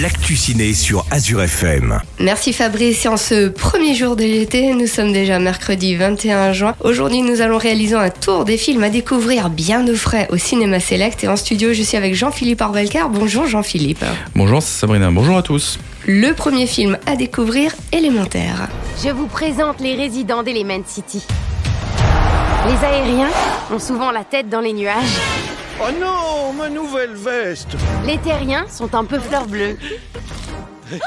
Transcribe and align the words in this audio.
l'actu 0.00 0.34
ciné 0.36 0.74
sur 0.74 1.04
Azure 1.10 1.42
FM. 1.42 2.00
Merci 2.18 2.52
Fabrice. 2.52 3.04
Et 3.04 3.08
en 3.08 3.16
ce 3.16 3.48
premier 3.48 3.94
jour 3.94 4.16
de 4.16 4.22
l'été, 4.22 4.74
nous 4.74 4.86
sommes 4.86 5.12
déjà 5.12 5.38
mercredi 5.38 5.94
21 5.94 6.52
juin. 6.52 6.74
Aujourd'hui, 6.80 7.22
nous 7.22 7.40
allons 7.40 7.58
réaliser 7.58 7.94
un 7.94 8.10
tour 8.10 8.44
des 8.44 8.56
films 8.56 8.82
à 8.82 8.90
découvrir 8.90 9.50
bien 9.50 9.86
au 9.86 9.94
frais 9.94 10.26
au 10.30 10.36
Cinéma 10.36 10.80
Select. 10.80 11.22
Et 11.24 11.28
en 11.28 11.36
studio, 11.36 11.72
je 11.72 11.82
suis 11.82 11.96
avec 11.96 12.14
Jean-Philippe 12.14 12.62
Arbelcar. 12.62 13.08
Bonjour 13.08 13.46
Jean-Philippe. 13.46 14.04
Bonjour 14.34 14.62
Sabrina, 14.62 15.10
bonjour 15.10 15.36
à 15.36 15.42
tous. 15.42 15.78
Le 16.06 16.32
premier 16.32 16.66
film 16.66 16.98
à 17.06 17.16
découvrir, 17.16 17.72
Élémentaire. 17.92 18.68
Je 19.02 19.10
vous 19.10 19.26
présente 19.26 19.80
les 19.80 19.94
résidents 19.94 20.42
d'Element 20.42 20.82
City. 20.86 21.22
Les 22.66 22.86
aériens 22.86 23.30
ont 23.72 23.78
souvent 23.78 24.10
la 24.10 24.24
tête 24.24 24.48
dans 24.48 24.60
les 24.60 24.72
nuages. 24.72 25.53
Oh 25.80 25.90
non, 26.00 26.52
ma 26.52 26.68
nouvelle 26.68 27.14
veste 27.14 27.68
Les 28.06 28.18
terriens 28.18 28.66
sont 28.68 28.94
un 28.94 29.04
peu 29.04 29.18
fleurs 29.18 29.46
bleues. 29.46 29.76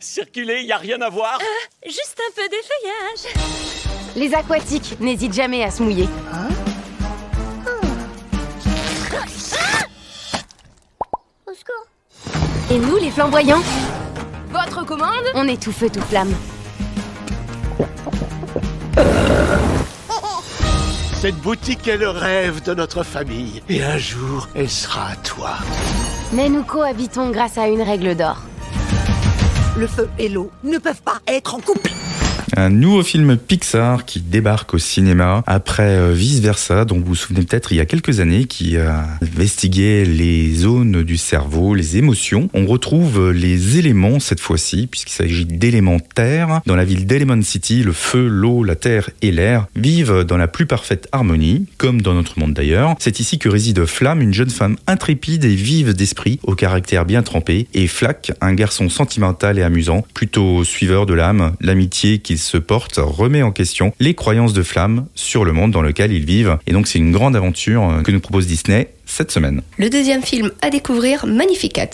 Circuler, 0.00 0.62
y 0.62 0.72
a 0.72 0.76
rien 0.76 1.00
à 1.00 1.08
voir 1.08 1.38
Juste 1.84 2.20
un 2.20 2.32
peu 2.34 2.48
d'effeuillage. 2.48 3.34
Les 4.14 4.32
aquatiques 4.34 4.96
n'hésitent 5.00 5.34
jamais 5.34 5.64
à 5.64 5.70
se 5.70 5.82
mouiller. 5.82 6.08
Et 12.70 12.78
nous, 12.78 12.96
les 12.96 13.10
flamboyants 13.10 13.62
Votre 14.50 14.86
commande? 14.86 15.24
On 15.34 15.46
est 15.48 15.60
tout 15.60 15.72
feu, 15.72 15.90
tout 15.90 16.00
flamme. 16.00 16.34
Cette 21.22 21.36
boutique 21.36 21.86
est 21.86 21.98
le 21.98 22.10
rêve 22.10 22.64
de 22.64 22.74
notre 22.74 23.04
famille. 23.04 23.62
Et 23.68 23.80
un 23.84 23.96
jour, 23.96 24.48
elle 24.56 24.68
sera 24.68 25.10
à 25.10 25.14
toi. 25.14 25.50
Mais 26.32 26.48
nous 26.48 26.64
cohabitons 26.64 27.30
grâce 27.30 27.58
à 27.58 27.68
une 27.68 27.80
règle 27.80 28.16
d'or. 28.16 28.38
Le 29.78 29.86
feu 29.86 30.10
et 30.18 30.28
l'eau 30.28 30.50
ne 30.64 30.78
peuvent 30.78 31.00
pas 31.00 31.20
être 31.28 31.54
en 31.54 31.60
couple. 31.60 31.92
Un 32.56 32.70
nouveau 32.70 33.02
film 33.02 33.36
Pixar 33.36 34.04
qui 34.04 34.20
débarque 34.20 34.74
au 34.74 34.78
cinéma 34.78 35.42
après 35.46 35.96
euh, 35.96 36.12
Vice 36.12 36.40
Versa, 36.40 36.84
dont 36.84 36.98
vous 36.98 37.04
vous 37.04 37.14
souvenez 37.14 37.42
peut-être 37.42 37.72
il 37.72 37.76
y 37.76 37.80
a 37.80 37.86
quelques 37.86 38.20
années, 38.20 38.44
qui 38.44 38.76
a 38.76 39.06
investigué 39.22 40.04
les 40.04 40.54
zones 40.54 41.02
du 41.02 41.16
cerveau, 41.16 41.74
les 41.74 41.96
émotions. 41.96 42.48
On 42.54 42.66
retrouve 42.66 43.30
les 43.30 43.78
éléments 43.78 44.20
cette 44.20 44.40
fois-ci, 44.40 44.86
puisqu'il 44.86 45.12
s'agit 45.14 45.46
d'éléments. 45.46 45.98
Dans 46.66 46.76
la 46.76 46.84
ville 46.84 47.06
d'Element 47.06 47.42
City, 47.42 47.82
le 47.82 47.92
feu, 47.92 48.28
l'eau, 48.28 48.64
la 48.64 48.76
terre 48.76 49.10
et 49.22 49.30
l'air 49.30 49.66
vivent 49.76 50.24
dans 50.24 50.36
la 50.36 50.46
plus 50.46 50.66
parfaite 50.66 51.08
harmonie, 51.12 51.66
comme 51.78 52.02
dans 52.02 52.14
notre 52.14 52.38
monde 52.38 52.52
d'ailleurs. 52.52 52.94
C'est 52.98 53.18
ici 53.18 53.38
que 53.38 53.48
réside 53.48 53.84
Flamme, 53.86 54.20
une 54.20 54.34
jeune 54.34 54.50
femme 54.50 54.76
intrépide 54.86 55.44
et 55.44 55.54
vive 55.54 55.94
d'esprit, 55.94 56.38
au 56.42 56.54
caractère 56.54 57.04
bien 57.04 57.22
trempé, 57.22 57.66
et 57.74 57.86
Flack, 57.86 58.32
un 58.40 58.54
garçon 58.54 58.88
sentimental 58.88 59.58
et 59.58 59.62
amusant, 59.62 60.04
plutôt 60.14 60.64
suiveur 60.64 61.06
de 61.06 61.14
l'âme, 61.14 61.54
l'amitié 61.60 62.18
qu'il 62.18 62.38
se 62.42 62.58
porte 62.58 62.96
remet 62.98 63.42
en 63.42 63.52
question 63.52 63.92
les 64.00 64.14
croyances 64.14 64.52
de 64.52 64.62
Flamme 64.62 65.06
sur 65.14 65.44
le 65.44 65.52
monde 65.52 65.70
dans 65.70 65.82
lequel 65.82 66.12
ils 66.12 66.24
vivent. 66.24 66.58
Et 66.66 66.72
donc 66.72 66.86
c'est 66.86 66.98
une 66.98 67.12
grande 67.12 67.36
aventure 67.36 68.00
que 68.04 68.10
nous 68.10 68.20
propose 68.20 68.46
Disney 68.46 68.88
cette 69.06 69.30
semaine. 69.30 69.62
Le 69.78 69.90
deuxième 69.90 70.22
film 70.22 70.50
à 70.62 70.70
découvrir, 70.70 71.26
Magnificat. 71.26 71.88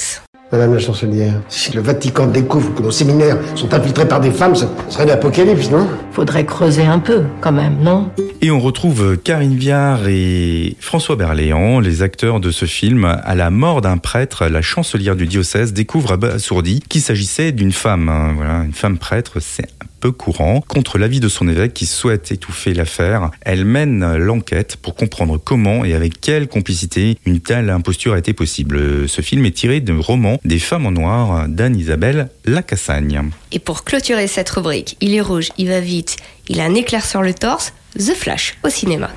Madame 0.50 0.72
la 0.72 0.80
chancelière, 0.80 1.42
si 1.50 1.72
le 1.72 1.82
Vatican 1.82 2.26
découvre 2.26 2.74
que 2.74 2.82
nos 2.82 2.90
séminaires 2.90 3.36
sont 3.54 3.74
infiltrés 3.74 4.08
par 4.08 4.18
des 4.18 4.30
femmes, 4.30 4.54
ce 4.54 4.64
serait 4.88 5.04
l'apocalypse, 5.04 5.70
non? 5.70 5.86
Faudrait 6.12 6.46
creuser 6.46 6.84
un 6.84 7.00
peu, 7.00 7.24
quand 7.42 7.52
même, 7.52 7.76
non? 7.82 8.10
Et 8.40 8.50
on 8.50 8.58
retrouve 8.58 9.18
Karine 9.18 9.56
Viard 9.56 10.08
et 10.08 10.74
François 10.80 11.16
Berléand, 11.16 11.80
les 11.80 12.00
acteurs 12.00 12.40
de 12.40 12.50
ce 12.50 12.64
film. 12.64 13.04
À 13.04 13.34
la 13.34 13.50
mort 13.50 13.82
d'un 13.82 13.98
prêtre, 13.98 14.46
la 14.46 14.62
chancelière 14.62 15.16
du 15.16 15.26
diocèse 15.26 15.74
découvre 15.74 16.12
abasourdie 16.12 16.80
qu'il 16.88 17.02
s'agissait 17.02 17.52
d'une 17.52 17.72
femme. 17.72 18.08
hein. 18.08 18.32
Voilà, 18.34 18.64
une 18.64 18.72
femme 18.72 18.96
prêtre, 18.96 19.40
c'est 19.40 19.68
un 19.82 19.86
peu 19.98 20.12
courant. 20.12 20.62
Contre 20.66 20.98
l'avis 20.98 21.20
de 21.20 21.28
son 21.28 21.48
évêque 21.48 21.74
qui 21.74 21.86
souhaite 21.86 22.32
étouffer 22.32 22.74
l'affaire, 22.74 23.30
elle 23.42 23.64
mène 23.64 24.16
l'enquête 24.16 24.76
pour 24.76 24.94
comprendre 24.94 25.38
comment 25.38 25.84
et 25.84 25.94
avec 25.94 26.20
quelle 26.20 26.48
complicité 26.48 27.18
une 27.26 27.40
telle 27.40 27.70
imposture 27.70 28.14
a 28.14 28.18
été 28.18 28.32
possible. 28.32 29.08
Ce 29.08 29.20
film 29.20 29.44
est 29.44 29.56
tiré 29.56 29.80
d'un 29.80 30.00
roman 30.00 30.38
Des 30.44 30.58
femmes 30.58 30.86
en 30.86 30.92
noir 30.92 31.48
d'Anne-Isabelle 31.48 32.30
Lacassagne. 32.44 33.30
Et 33.52 33.58
pour 33.58 33.84
clôturer 33.84 34.26
cette 34.26 34.50
rubrique, 34.50 34.96
il 35.00 35.14
est 35.14 35.20
rouge, 35.20 35.50
il 35.58 35.68
va 35.68 35.80
vite, 35.80 36.16
il 36.48 36.60
a 36.60 36.64
un 36.64 36.74
éclair 36.74 37.04
sur 37.04 37.22
le 37.22 37.34
torse, 37.34 37.72
The 37.96 38.14
Flash 38.14 38.56
au 38.64 38.68
cinéma. 38.68 39.10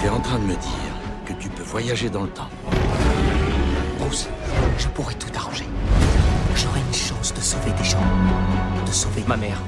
T'es 0.00 0.08
en 0.08 0.20
train 0.20 0.38
de 0.38 0.44
me 0.44 0.54
dire 0.54 0.92
que 1.26 1.32
tu 1.40 1.48
peux 1.48 1.62
voyager 1.62 2.08
dans 2.08 2.22
le 2.22 2.28
temps. 2.28 2.48
Bruce, 3.98 4.28
je 4.78 4.88
pourrais 4.88 5.14
tout 5.14 5.28
arranger. 5.36 5.64
J'aurais 6.56 6.80
une 6.80 6.94
chance 6.94 7.32
de 7.34 7.40
sauver 7.40 7.70
des 7.78 7.88
gens. 7.88 8.02
De 8.86 8.92
sauver 8.92 9.22
ma 9.26 9.36
mère. 9.36 9.60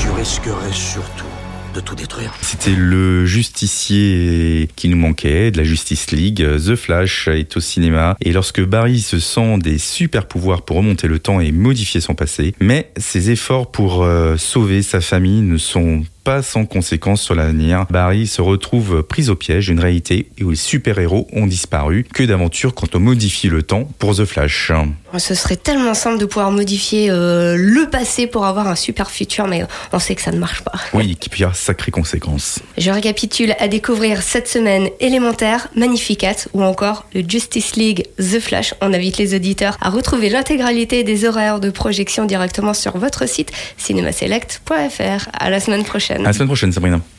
Tu 0.00 0.08
risquerais 0.08 0.72
surtout 0.72 1.26
de 1.74 1.80
tout 1.80 1.94
détruire. 1.94 2.32
C'était 2.40 2.74
le 2.74 3.26
justicier 3.26 4.70
qui 4.74 4.88
nous 4.88 4.96
manquait, 4.96 5.50
de 5.50 5.58
la 5.58 5.64
Justice 5.64 6.12
League. 6.12 6.42
The 6.42 6.76
Flash 6.76 7.28
est 7.28 7.54
au 7.58 7.60
cinéma 7.60 8.16
et 8.22 8.32
lorsque 8.32 8.64
Barry 8.64 9.00
se 9.00 9.18
sent 9.18 9.58
des 9.58 9.76
super 9.76 10.26
pouvoirs 10.26 10.62
pour 10.62 10.78
remonter 10.78 11.08
le 11.08 11.18
temps 11.18 11.40
et 11.40 11.52
modifier 11.52 12.00
son 12.00 12.14
passé, 12.14 12.54
mais 12.58 12.90
ses 12.96 13.30
efforts 13.30 13.70
pour 13.70 14.02
euh, 14.02 14.38
sauver 14.38 14.80
sa 14.80 15.02
famille 15.02 15.42
ne 15.42 15.58
sont 15.58 16.04
pas 16.24 16.42
sans 16.42 16.64
conséquences 16.64 17.22
sur 17.22 17.34
l'avenir. 17.34 17.86
Barry 17.90 18.26
se 18.26 18.40
retrouve 18.40 19.02
pris 19.02 19.28
au 19.28 19.36
piège 19.36 19.66
d'une 19.66 19.78
réalité 19.78 20.30
où 20.40 20.50
les 20.50 20.56
super-héros 20.56 21.28
ont 21.32 21.46
disparu. 21.46 22.06
Que 22.12 22.22
d'aventure 22.22 22.74
quand 22.74 22.96
on 22.96 23.00
modifie 23.00 23.48
le 23.48 23.62
temps 23.62 23.88
pour 23.98 24.16
The 24.16 24.24
Flash. 24.24 24.72
Ce 25.18 25.34
serait 25.34 25.56
tellement 25.56 25.94
simple 25.94 26.18
de 26.18 26.24
pouvoir 26.24 26.50
modifier 26.50 27.08
euh, 27.10 27.56
le 27.56 27.88
passé 27.88 28.26
pour 28.26 28.46
avoir 28.46 28.66
un 28.68 28.74
super 28.74 29.10
futur, 29.10 29.46
mais 29.46 29.64
on 29.92 29.98
sait 29.98 30.14
que 30.14 30.22
ça 30.22 30.32
ne 30.32 30.38
marche 30.38 30.62
pas. 30.62 30.72
Oui, 30.92 31.16
qui 31.16 31.28
peut 31.28 31.38
y 31.38 31.42
avoir 31.44 31.56
sacrées 31.56 31.92
conséquences. 31.92 32.60
Je 32.78 32.90
récapitule 32.90 33.54
à 33.58 33.68
découvrir 33.68 34.22
cette 34.22 34.48
semaine 34.48 34.88
Élémentaire, 35.00 35.68
Magnificat 35.76 36.48
ou 36.52 36.62
encore 36.62 37.06
le 37.14 37.22
Justice 37.26 37.76
League 37.76 38.04
The 38.18 38.40
Flash. 38.40 38.74
On 38.80 38.92
invite 38.92 39.18
les 39.18 39.34
auditeurs 39.34 39.76
à 39.80 39.90
retrouver 39.90 40.30
l'intégralité 40.30 41.04
des 41.04 41.24
horaires 41.26 41.60
de 41.60 41.70
projection 41.70 42.24
directement 42.24 42.74
sur 42.74 42.96
votre 42.96 43.28
site 43.28 43.52
cinémaselect.fr. 43.76 45.28
À 45.32 45.50
la 45.50 45.60
semaine 45.60 45.84
prochaine. 46.14 46.26
À 46.26 46.28
la 46.28 46.32
semaine 46.32 46.48
prochaine, 46.48 46.72
Sabrina. 46.72 47.00